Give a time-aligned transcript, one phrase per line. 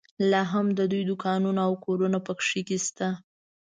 [0.31, 2.33] لا هم د دوی دوکانونه او کورونه په
[2.67, 3.07] کې شته.